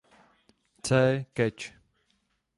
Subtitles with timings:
[0.81, 1.27] C.
[1.35, 1.73] Catch.